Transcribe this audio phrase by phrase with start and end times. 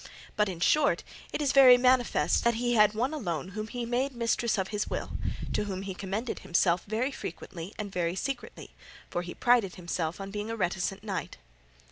[0.35, 4.15] But, in short, it is very manifest that he had one alone whom he made
[4.15, 5.11] mistress of his will,
[5.53, 8.71] to whom he commended himself very frequently and very secretly,
[9.11, 11.37] for he prided himself on being a reticent knight."